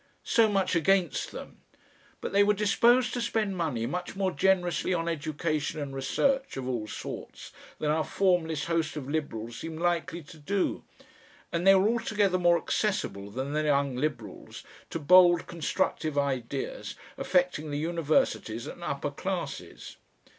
[0.23, 1.61] So much against them.
[2.21, 6.67] But they were disposed to spend money much more generously on education and research of
[6.67, 10.83] all sorts than our formless host of Liberals seemed likely to do;
[11.51, 17.69] and they were altogether more accessible than the Young Liberals to bold, constructive ideas affecting
[17.69, 19.97] the universities and upper classes.